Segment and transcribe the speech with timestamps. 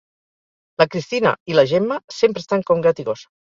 [0.81, 3.27] La Cristina i la Gemma sempre estan com gat i gos